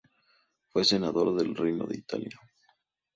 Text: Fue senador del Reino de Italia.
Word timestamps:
Fue 0.69 0.83
senador 0.83 1.31
del 1.37 1.55
Reino 1.55 1.85
de 1.85 1.99
Italia. 1.99 2.35